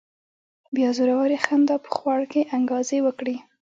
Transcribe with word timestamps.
بيا 0.75 0.89
زورورې 0.97 1.37
خندا 1.45 1.75
په 1.83 1.89
خوړ 1.97 2.19
کې 2.31 2.41
انګازې 2.55 2.97
وکړې. 3.05 3.35